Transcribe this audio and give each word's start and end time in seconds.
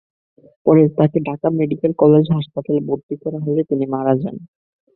পরে 0.65 0.83
তাঁকে 0.97 1.19
Dhaka 1.27 1.47
medical 1.59 1.91
college 2.01 2.25
হাসপাতালে 2.35 2.79
ভর্তি 2.89 3.15
করা 3.23 3.39
হলে 3.45 3.61
তিনি 3.69 3.85
মারা 3.93 4.13
যান। 4.21 4.35